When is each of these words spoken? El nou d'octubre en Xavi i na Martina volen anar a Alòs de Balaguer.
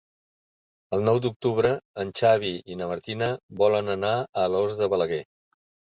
El 0.97 1.05
nou 1.09 1.19
d'octubre 1.25 1.73
en 2.05 2.15
Xavi 2.23 2.55
i 2.75 2.81
na 2.83 2.91
Martina 2.95 3.31
volen 3.63 3.97
anar 4.01 4.17
a 4.23 4.51
Alòs 4.51 4.79
de 4.85 4.93
Balaguer. 4.97 5.25